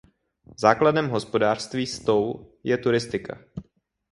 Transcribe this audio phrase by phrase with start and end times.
[0.57, 3.37] Základem hospodářství Stowe je turistika.